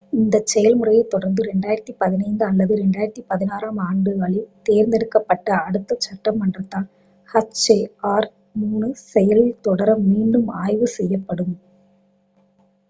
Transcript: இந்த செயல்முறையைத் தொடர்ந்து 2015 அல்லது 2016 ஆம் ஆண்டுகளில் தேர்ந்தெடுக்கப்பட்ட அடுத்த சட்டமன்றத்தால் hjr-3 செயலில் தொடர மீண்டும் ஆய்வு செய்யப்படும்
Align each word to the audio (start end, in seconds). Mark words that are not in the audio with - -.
இந்த 0.13 0.35
செயல்முறையைத் 0.51 1.09
தொடர்ந்து 1.09 1.41
2015 1.47 2.15
அல்லது 2.47 2.73
2016 2.77 3.67
ஆம் 3.67 3.81
ஆண்டுகளில் 3.83 4.47
தேர்ந்தெடுக்கப்பட்ட 4.63 5.57
அடுத்த 5.67 5.97
சட்டமன்றத்தால் 6.05 6.87
hjr-3 7.29 8.89
செயலில் 9.05 9.55
தொடர 9.67 9.89
மீண்டும் 10.07 10.49
ஆய்வு 10.63 10.89
செய்யப்படும் 10.97 11.53